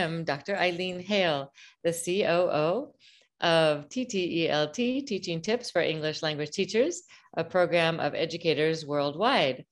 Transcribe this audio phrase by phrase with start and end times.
[0.00, 0.56] am Dr.
[0.56, 1.52] Eileen Hale,
[1.84, 2.92] the COO
[3.40, 7.02] of TTELT, Teaching Tips for English Language Teachers,
[7.36, 9.64] a program of educators worldwide.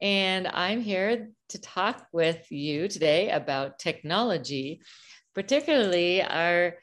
[0.00, 4.80] And I'm here to talk with you today about technology,
[5.34, 6.74] particularly our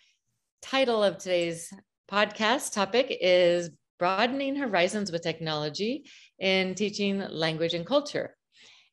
[0.61, 1.73] title of today's
[2.11, 3.69] podcast topic is
[3.99, 6.05] Broadening Horizons with Technology
[6.39, 8.35] in Teaching Language and Culture.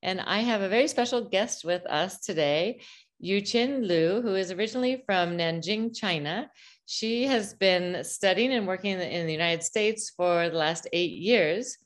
[0.02, 2.80] And I have a very special guest with us today,
[3.22, 6.50] Yuqin Liu, who is originally from Nanjing, China.
[6.86, 11.76] She has been studying and working in the United States for the last eight years.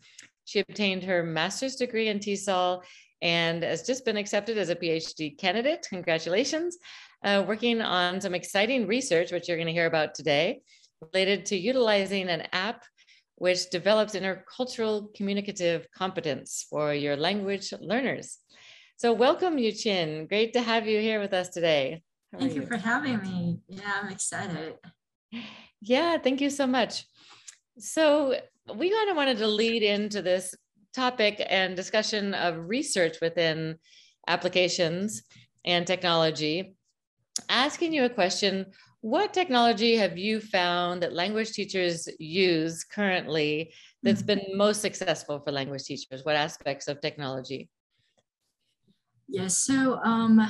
[0.45, 2.83] She obtained her master's degree in TESOL
[3.23, 5.87] and has just been accepted as a PhD candidate.
[5.89, 6.77] Congratulations.
[7.25, 10.61] Uh, working on some exciting research, which you're going to hear about today,
[11.01, 12.85] related to utilizing an app
[13.37, 18.39] which develops intercultural communicative competence for your language learners.
[19.03, 20.29] So welcome, Yuqin.
[20.29, 22.05] Great to have you here with us today.
[22.39, 22.61] Thank you?
[22.61, 23.59] you for having me.
[23.67, 24.75] Yeah, I'm excited.
[25.81, 27.05] Yeah, thank you so much.
[27.79, 28.37] So
[28.73, 30.55] we kind of wanted to lead into this
[30.95, 33.75] topic and discussion of research within
[34.29, 35.25] applications
[35.65, 36.77] and technology,
[37.49, 38.67] asking you a question
[39.01, 44.39] what technology have you found that language teachers use currently that's mm-hmm.
[44.39, 46.25] been most successful for language teachers?
[46.25, 47.69] What aspects of technology?
[49.29, 50.41] Yes, so um,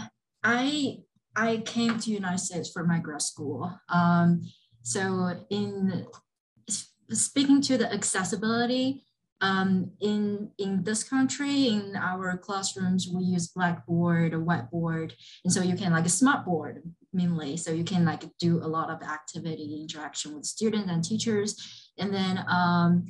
[0.42, 0.98] I
[1.34, 3.73] I came to United States for my grad school.
[3.89, 4.42] Um,
[4.83, 6.06] so in
[7.11, 9.05] speaking to the accessibility,
[9.41, 15.12] um, in in this country, in our classrooms, we use Blackboard whiteboard,
[15.45, 17.56] and so you can like a smart board mainly.
[17.56, 21.91] So you can like do a lot of activity interaction with students and teachers.
[21.98, 23.06] And then um,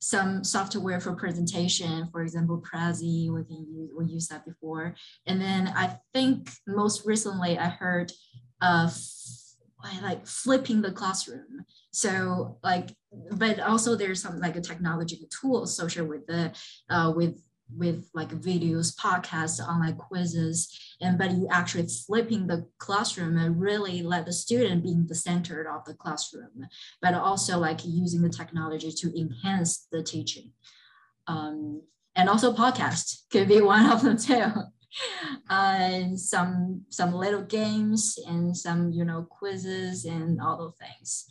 [0.00, 4.94] some software for presentation, for example, Prezi, we can use, we used that before.
[5.26, 8.12] And then I think most recently I heard
[8.62, 8.96] of
[10.02, 11.64] like flipping the classroom.
[11.92, 12.90] So like,
[13.32, 16.52] but also there's some like a technological tool associated with the,
[16.90, 17.40] uh, with
[17.76, 24.02] with like videos, podcasts, online quizzes, and but you actually flipping the classroom and really
[24.02, 26.66] let the student be in the center of the classroom,
[27.02, 30.52] but also like using the technology to enhance the teaching.
[31.26, 31.82] Um,
[32.16, 34.50] and also podcast could be one of them too.
[35.50, 41.26] uh, some some little games and some you know quizzes and all those things.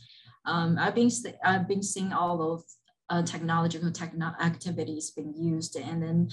[0.45, 1.09] Um, I've been
[1.43, 2.76] I've been seeing all those
[3.09, 6.29] uh, technological techno activities being used and then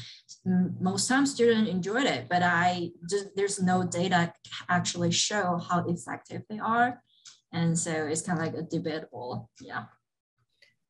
[0.80, 4.32] most times students enjoyed it but i just there's no data
[4.68, 7.00] actually show how effective they are
[7.52, 9.84] and so it's kind of like a debatable yeah.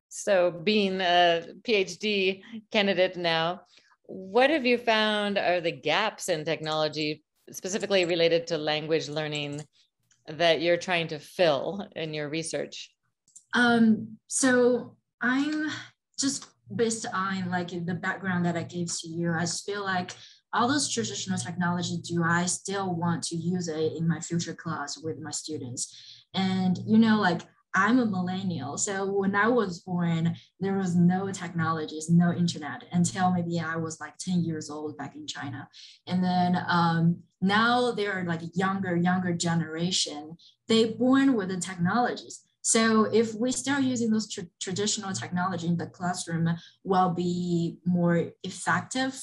[0.08, 3.62] So being a phd candidate now
[4.06, 9.62] what have you found are the gaps in technology specifically related to language learning
[10.26, 12.90] that you're trying to fill in your research?
[13.54, 15.70] Um, so I'm
[16.20, 20.12] just based on like the background that I gave to you, I just feel like
[20.52, 24.98] all those traditional technology, do I still want to use it in my future class
[25.02, 26.26] with my students?
[26.34, 27.40] And you know, like
[27.74, 28.76] I'm a millennial.
[28.76, 34.00] So when I was born, there was no technologies, no internet until maybe I was
[34.00, 35.66] like 10 years old back in China.
[36.06, 40.36] And then um, now they're like younger, younger generation.
[40.68, 42.42] They born with the technologies.
[42.64, 46.48] So if we start using those tr traditional technology in the classroom,
[46.82, 49.14] will be more effective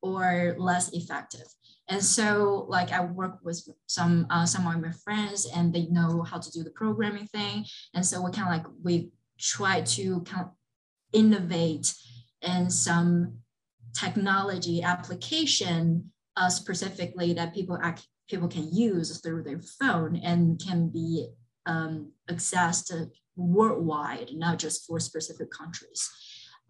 [0.00, 1.46] or less effective.
[1.88, 6.22] And so like I work with some uh, some of my friends and they know
[6.22, 7.66] how to do the programming thing.
[7.94, 10.50] And so we kind of like, we try to kind of
[11.12, 11.92] innovate
[12.40, 13.10] in some
[13.92, 20.88] technology application uh, specifically that people act, people can use through their phone and can
[20.88, 21.28] be
[21.66, 26.10] um, accessed worldwide, not just for specific countries.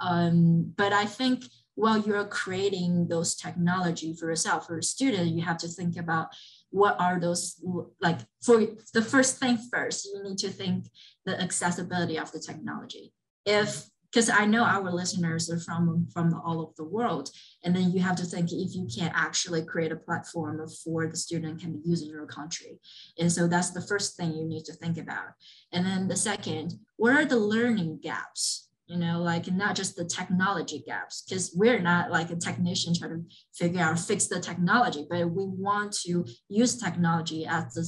[0.01, 5.43] Um, but I think while you're creating those technology for yourself, for a student, you
[5.43, 6.29] have to think about
[6.71, 7.63] what are those
[8.01, 10.87] like for the first thing first, you need to think
[11.25, 13.13] the accessibility of the technology.
[13.45, 17.29] If because I know our listeners are from from all over the world,
[17.63, 21.19] and then you have to think if you can't actually create a platform for the
[21.19, 22.81] student can be used in your country,
[23.19, 25.35] and so that's the first thing you need to think about.
[25.71, 28.71] And then the second, what are the learning gaps?
[28.87, 33.11] You know, like not just the technology gaps, because we're not like a technician trying
[33.11, 33.23] to
[33.53, 37.85] figure out fix the technology, but we want to use technology as the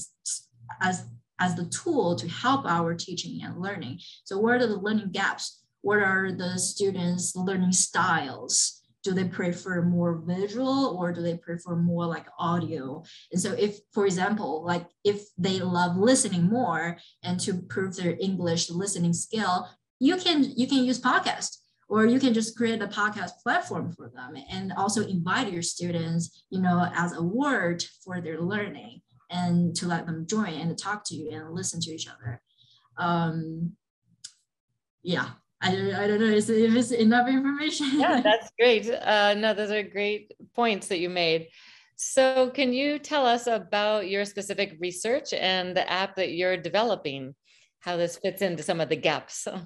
[0.82, 1.06] as
[1.38, 4.00] as the tool to help our teaching and learning.
[4.24, 5.62] So what are the learning gaps?
[5.82, 8.78] What are the students' learning styles?
[9.04, 13.02] do they prefer more visual or do they prefer more like audio?
[13.32, 18.16] And so if for example like if they love listening more and to improve their
[18.20, 21.58] english listening skill you can you can use podcast
[21.88, 26.44] or you can just create a podcast platform for them and also invite your students
[26.50, 31.02] you know as a word for their learning and to let them join and talk
[31.04, 32.40] to you and listen to each other.
[32.96, 33.72] Um,
[35.02, 35.28] yeah
[35.60, 37.98] I don't, I don't know if it's enough information.
[37.98, 38.88] yeah, that's great.
[38.90, 41.48] Uh, no, those are great points that you made.
[41.96, 47.34] So, can you tell us about your specific research and the app that you're developing?
[47.80, 49.48] How this fits into some of the gaps?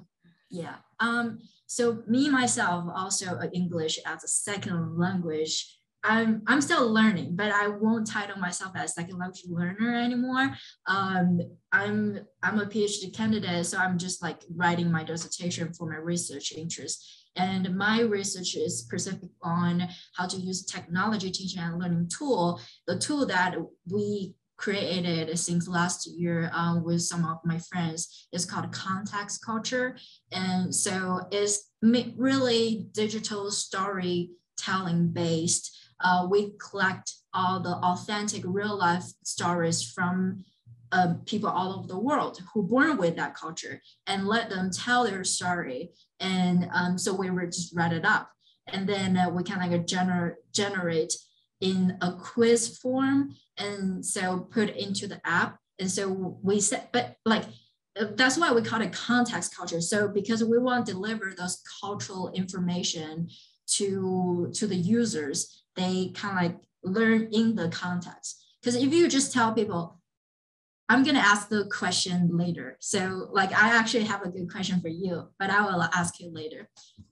[0.53, 0.75] Yeah.
[0.99, 5.79] Um, so me myself also English as a second language.
[6.03, 10.53] I'm I'm still learning, but I won't title myself as second language learner anymore.
[10.87, 11.39] Um,
[11.71, 16.51] I'm I'm a PhD candidate, so I'm just like writing my dissertation for my research
[16.51, 17.21] interest.
[17.35, 22.99] And my research is specific on how to use technology teaching and learning tool, the
[22.99, 23.55] tool that
[23.89, 28.27] we created since last year um, with some of my friends.
[28.31, 29.97] It's called Context Culture.
[30.31, 35.75] And so it's really digital storytelling based.
[36.03, 40.43] Uh, we collect all the authentic real life stories from
[40.91, 45.03] uh, people all over the world who born with that culture and let them tell
[45.03, 45.91] their story.
[46.19, 48.29] And um, so we were just write it up.
[48.67, 51.13] And then uh, we can like gener- generate
[51.61, 55.57] in a quiz form and so put into the app.
[55.79, 57.45] And so we said, but like
[57.95, 59.81] that's why we call it context culture.
[59.81, 63.29] So because we want to deliver those cultural information
[63.67, 68.43] to to the users, they kind of like learn in the context.
[68.61, 69.99] Because if you just tell people,
[70.89, 72.77] I'm gonna ask the question later.
[72.79, 76.31] So like I actually have a good question for you, but I will ask you
[76.31, 76.69] later.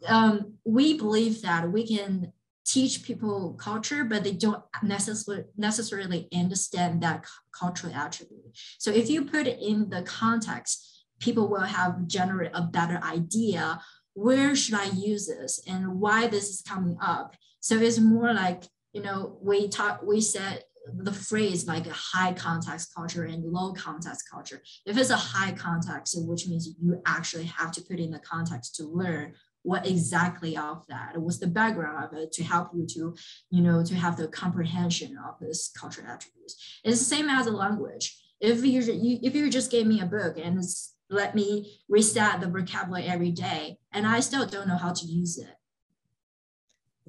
[0.08, 2.34] Um, we believe that we can
[2.66, 7.25] teach people culture, but they don't necessarily necessarily understand that
[7.58, 8.58] cultural attribute.
[8.78, 13.81] So if you put it in the context, people will have generate a better idea
[14.13, 17.36] where should I use this and why this is coming up.
[17.62, 18.63] So it's more like
[18.94, 20.63] you know we talk we said
[20.94, 24.62] the phrase like a high context culture and low context culture.
[24.86, 28.75] If it's a high context, which means you actually have to put in the context
[28.75, 33.16] to learn what exactly of that what's the background of it to help you to
[33.50, 37.52] you know to have the comprehension of this cultural attributes it's the same as a
[37.52, 40.63] language if you, you if you just gave me a book and
[41.10, 45.38] let me reset the vocabulary every day and i still don't know how to use
[45.38, 45.54] it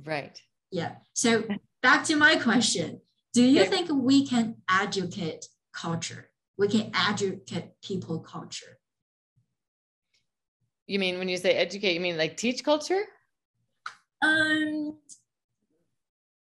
[0.04, 0.40] right.
[0.70, 0.92] Yeah.
[1.12, 1.44] So
[1.82, 3.00] back to my question.
[3.32, 6.28] Do you think we can educate culture?
[6.58, 8.78] We can educate people culture?
[10.86, 13.02] You mean when you say educate, you mean like teach culture?
[14.20, 14.98] Um,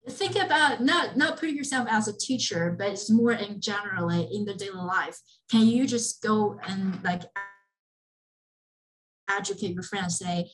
[0.10, 4.46] think about not not putting yourself as a teacher, but it's more in generally in
[4.46, 5.20] the daily life.
[5.52, 7.24] Can you just go and like
[9.30, 10.50] educate your friends, say,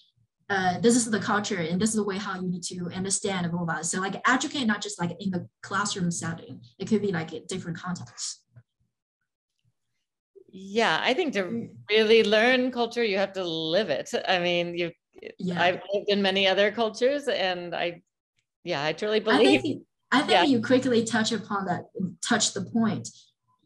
[0.49, 3.49] uh, this is the culture and this is the way how you need to understand
[3.51, 3.67] all.
[3.83, 7.39] So like educate not just like in the classroom setting, it could be like a
[7.41, 8.41] different contexts.
[10.47, 11.69] Yeah, I think to mm.
[11.89, 14.11] really learn culture, you have to live it.
[14.27, 14.91] I mean, you
[15.39, 15.61] yeah.
[15.61, 18.01] I've lived in many other cultures and I
[18.63, 20.43] yeah, I truly believe I think, I think yeah.
[20.43, 21.85] you quickly touch upon that,
[22.27, 23.09] touch the point.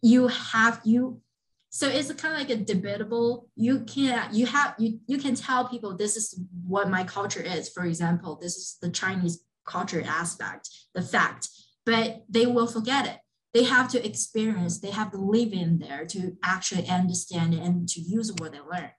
[0.01, 1.21] You have you
[1.69, 5.67] so it's kind of like a debatable you can you have you you can tell
[5.67, 10.69] people this is what my culture is for example this is the chinese culture aspect
[10.95, 11.47] the fact
[11.85, 13.17] but they will forget it
[13.53, 18.01] they have to experience, they have to live in there to actually understand and to
[18.01, 18.91] use what they learn.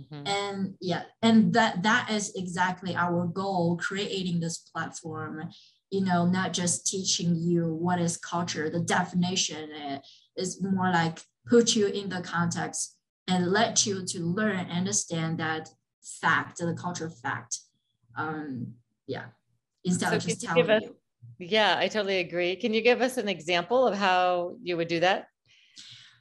[0.00, 0.26] Mm-hmm.
[0.26, 5.50] And yeah, and that that is exactly our goal, creating this platform.
[5.90, 9.70] You know, not just teaching you what is culture, the definition
[10.36, 15.38] is more like put you in the context and let you to learn and understand
[15.38, 15.68] that
[16.20, 17.58] fact, the culture fact.
[18.16, 18.74] Um,
[19.06, 19.26] yeah,
[19.84, 20.96] instead so of just telling you.
[21.38, 22.56] Yeah, I totally agree.
[22.56, 25.26] Can you give us an example of how you would do that?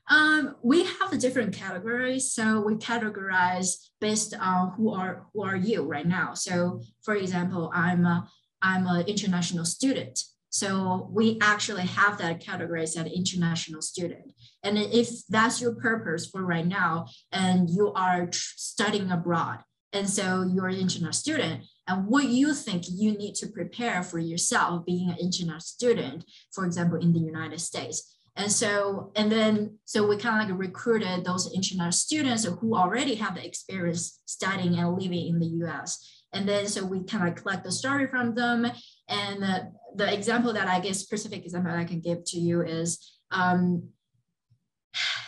[0.09, 2.31] Um, we have a different categories.
[2.31, 6.33] So we categorize based on who are who are you right now.
[6.33, 8.27] So for example, I'm a,
[8.61, 10.19] I'm an international student.
[10.49, 14.33] So we actually have that categorized as an international student.
[14.63, 19.59] And if that's your purpose for right now, and you are studying abroad,
[19.93, 24.19] and so you're an international student, and what you think you need to prepare for
[24.19, 28.13] yourself being an international student, for example, in the United States.
[28.35, 33.15] And so, and then, so we kind of like recruited those international students who already
[33.15, 36.16] have the experience studying and living in the US.
[36.33, 38.69] And then so we kind of collect the story from them.
[39.07, 43.19] And the, the example that I guess specific example I can give to you is
[43.31, 43.89] um,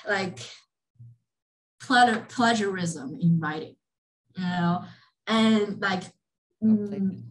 [0.08, 0.39] like
[1.79, 3.75] plagiarism in writing,
[4.36, 4.84] you know,
[5.27, 6.03] and like
[6.63, 7.22] mm,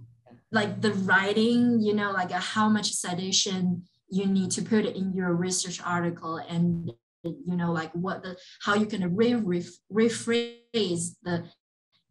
[0.50, 5.12] like the writing, you know, like a, how much citation you need to put in
[5.12, 6.90] your research article and
[7.22, 11.44] you know like what the how you can re, re, rephrase the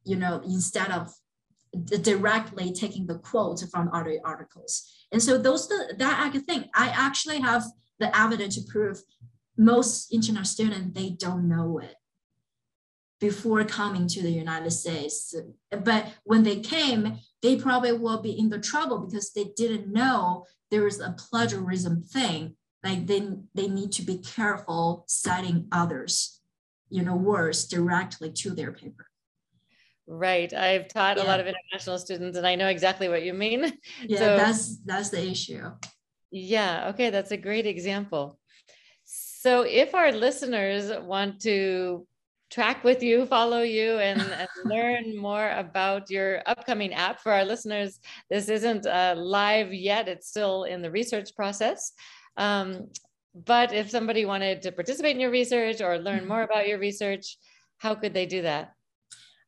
[0.03, 1.11] you know instead of
[2.01, 6.89] directly taking the quote from other articles and so those the, that I think I
[6.89, 7.63] actually have
[7.99, 9.01] the evidence to prove
[9.57, 11.95] most international students they don't know it
[13.19, 15.35] before coming to the United States.
[15.71, 20.45] But when they came, they probably will be in the trouble because they didn't know
[20.69, 22.55] there is a plagiarism thing.
[22.83, 26.41] Like they, they need to be careful citing others,
[26.89, 29.06] you know, words directly to their paper.
[30.07, 30.51] Right.
[30.53, 31.23] I've taught yeah.
[31.23, 33.73] a lot of international students and I know exactly what you mean.
[34.03, 35.63] Yeah, so, that's that's the issue.
[36.31, 36.89] Yeah.
[36.89, 37.09] Okay.
[37.09, 38.39] That's a great example.
[39.03, 42.07] So if our listeners want to
[42.49, 47.19] track with you, follow you, and, and learn more about your upcoming app.
[47.19, 47.99] For our listeners,
[48.29, 51.91] this isn't uh, live yet, it's still in the research process.
[52.37, 52.89] Um,
[53.45, 56.51] but if somebody wanted to participate in your research or learn more mm-hmm.
[56.51, 57.37] about your research,
[57.77, 58.73] how could they do that?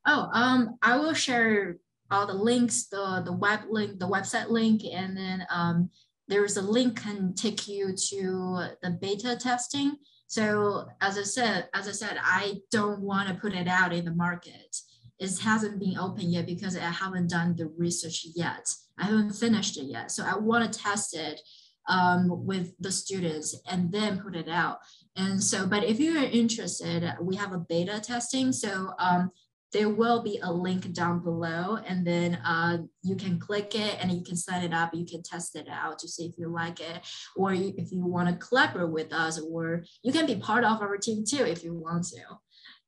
[0.05, 1.77] Oh, um, I will share
[2.11, 5.89] all the links, the, the web link, the website link, and then um,
[6.27, 9.97] there's a link can take you to the beta testing.
[10.27, 14.05] So as I said, as I said, I don't want to put it out in
[14.05, 14.77] the market.
[15.17, 18.69] It hasn't been open yet because I haven't done the research yet.
[18.97, 20.11] I haven't finished it yet.
[20.11, 21.41] So I want to test it
[21.89, 24.77] um, with the students and then put it out.
[25.15, 28.51] And so, but if you are interested, we have a beta testing.
[28.51, 29.31] So um,
[29.71, 34.11] there will be a link down below and then uh, you can click it and
[34.11, 36.79] you can sign it up you can test it out to see if you like
[36.79, 37.01] it
[37.35, 40.97] or if you want to collaborate with us or you can be part of our
[40.97, 42.17] team too if you want to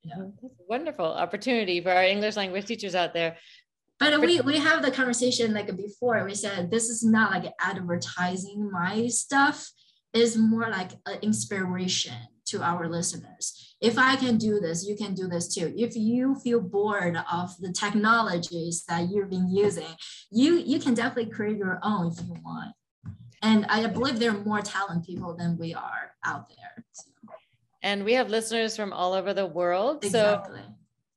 [0.04, 0.16] yeah.
[0.68, 3.38] wonderful opportunity for our english language teachers out there
[4.00, 8.70] but we, we have the conversation like before we said this is not like advertising
[8.72, 9.70] my stuff
[10.14, 12.16] is more like an inspiration
[12.48, 13.71] to our listeners.
[13.82, 15.74] If I can do this, you can do this too.
[15.76, 19.96] If you feel bored of the technologies that you've been using,
[20.32, 22.74] you, you can definitely create your own if you want.
[23.42, 26.86] And I believe there are more talented people than we are out there.
[26.92, 27.10] So.
[27.82, 30.06] And we have listeners from all over the world.
[30.06, 30.60] Exactly.
[30.60, 30.76] So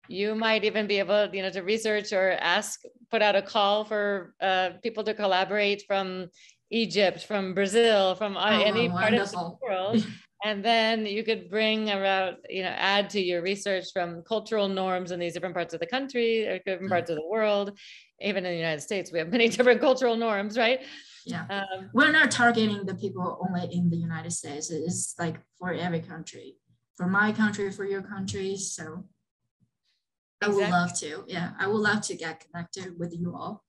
[0.09, 3.85] you might even be able you know to research or ask put out a call
[3.85, 6.29] for uh, people to collaborate from
[6.71, 8.99] egypt from brazil from uh, oh, any wonderful.
[9.01, 10.07] part of the world
[10.45, 15.11] and then you could bring around you know add to your research from cultural norms
[15.11, 17.77] in these different parts of the country or different parts of the world.
[18.21, 20.81] Even in the united states we have many different cultural norms right?
[21.27, 21.47] Yeah.
[21.49, 24.71] Um, we're not targeting the people only in the united states.
[24.71, 26.57] It's like for every country.
[26.97, 28.57] For my country for your country.
[28.57, 29.05] So
[30.43, 31.25] i would love to.
[31.27, 33.64] Yeah i would love to get connected with you all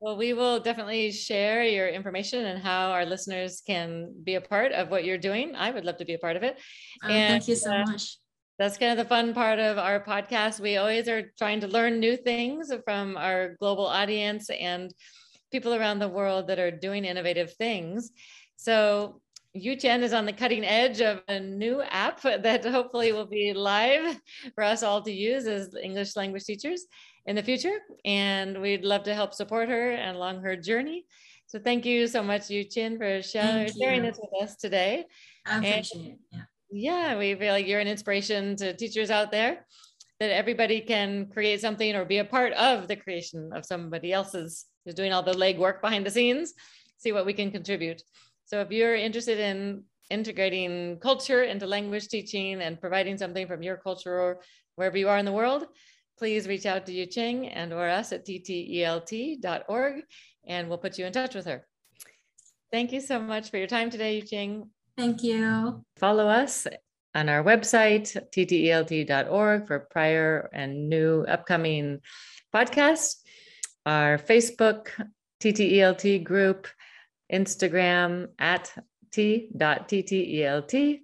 [0.00, 4.72] well, we will definitely share your information and how our listeners can be a part
[4.72, 5.56] of what you're doing.
[5.56, 6.58] I would love to be a part of it.
[7.02, 8.18] Oh, and, thank you so uh, much.
[8.58, 10.60] That's kind of the fun part of our podcast.
[10.60, 14.92] We always are trying to learn new things from our global audience and
[15.50, 18.10] people around the world that are doing innovative things.
[18.56, 19.20] So
[19.56, 24.20] Yuqin is on the cutting edge of a new app that hopefully will be live
[24.54, 26.86] for us all to use as English language teachers
[27.28, 27.78] in the future.
[28.04, 31.06] And we'd love to help support her and along her journey.
[31.46, 35.04] So thank you so much, Yuqin, for sharing, sharing this with us today.
[35.46, 36.18] I appreciate and, it.
[36.32, 36.42] Yeah.
[36.70, 39.64] Yeah, we feel like you're an inspiration to teachers out there
[40.20, 44.66] that everybody can create something or be a part of the creation of somebody else's
[44.84, 46.52] who's doing all the legwork behind the scenes,
[46.98, 48.02] see what we can contribute.
[48.44, 53.76] So if you're interested in integrating culture into language teaching and providing something from your
[53.76, 54.40] culture or
[54.76, 55.66] wherever you are in the world,
[56.18, 60.02] please reach out to Yuqin and or us at ttelt.org
[60.46, 61.66] and we'll put you in touch with her.
[62.72, 64.68] Thank you so much for your time today, Yuqin.
[64.96, 65.84] Thank you.
[65.96, 66.66] Follow us
[67.14, 72.00] on our website, ttelt.org for prior and new upcoming
[72.54, 73.16] podcasts,
[73.86, 74.88] our Facebook
[75.40, 76.66] TTELT group,
[77.32, 78.72] Instagram at
[79.12, 81.00] t.ttelt,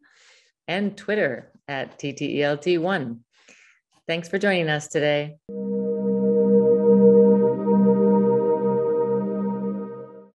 [0.68, 3.18] and Twitter at ttelt1.
[4.06, 5.36] Thanks for joining us today.